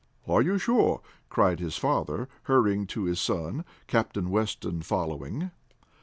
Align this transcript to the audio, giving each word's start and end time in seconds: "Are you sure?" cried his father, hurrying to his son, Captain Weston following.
"Are 0.27 0.41
you 0.41 0.57
sure?" 0.57 1.01
cried 1.29 1.59
his 1.59 1.77
father, 1.77 2.27
hurrying 2.45 2.87
to 2.87 3.03
his 3.03 3.19
son, 3.21 3.63
Captain 3.85 4.31
Weston 4.31 4.81
following. 4.81 5.51